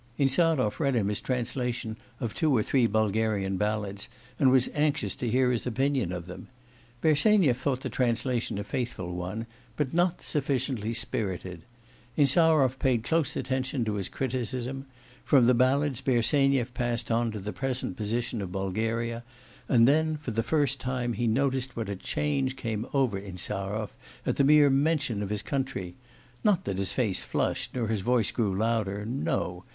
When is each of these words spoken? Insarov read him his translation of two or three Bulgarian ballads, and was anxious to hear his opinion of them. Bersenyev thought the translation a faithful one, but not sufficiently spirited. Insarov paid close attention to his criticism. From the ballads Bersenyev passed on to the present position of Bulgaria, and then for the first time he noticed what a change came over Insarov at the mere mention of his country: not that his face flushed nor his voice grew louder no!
Insarov 0.17 0.79
read 0.79 0.95
him 0.95 1.09
his 1.09 1.21
translation 1.21 1.95
of 2.19 2.33
two 2.33 2.57
or 2.57 2.63
three 2.63 2.87
Bulgarian 2.87 3.57
ballads, 3.57 4.09
and 4.39 4.49
was 4.49 4.67
anxious 4.73 5.13
to 5.17 5.29
hear 5.29 5.51
his 5.51 5.67
opinion 5.67 6.11
of 6.11 6.25
them. 6.25 6.47
Bersenyev 7.01 7.55
thought 7.55 7.81
the 7.81 7.89
translation 7.89 8.57
a 8.57 8.63
faithful 8.63 9.13
one, 9.13 9.45
but 9.77 9.93
not 9.93 10.23
sufficiently 10.23 10.95
spirited. 10.95 11.61
Insarov 12.17 12.79
paid 12.79 13.03
close 13.03 13.35
attention 13.35 13.85
to 13.85 13.93
his 13.93 14.09
criticism. 14.09 14.87
From 15.23 15.45
the 15.45 15.53
ballads 15.53 16.01
Bersenyev 16.01 16.73
passed 16.73 17.11
on 17.11 17.29
to 17.31 17.37
the 17.37 17.53
present 17.53 17.95
position 17.95 18.41
of 18.41 18.51
Bulgaria, 18.51 19.23
and 19.69 19.87
then 19.87 20.17
for 20.17 20.31
the 20.31 20.41
first 20.41 20.79
time 20.79 21.13
he 21.13 21.27
noticed 21.27 21.75
what 21.77 21.89
a 21.89 21.95
change 21.95 22.55
came 22.55 22.87
over 22.91 23.19
Insarov 23.19 23.91
at 24.25 24.37
the 24.37 24.43
mere 24.43 24.71
mention 24.71 25.21
of 25.21 25.29
his 25.29 25.43
country: 25.43 25.93
not 26.43 26.65
that 26.65 26.79
his 26.79 26.91
face 26.91 27.23
flushed 27.23 27.75
nor 27.75 27.87
his 27.87 28.01
voice 28.01 28.31
grew 28.31 28.55
louder 28.57 29.05
no! 29.05 29.63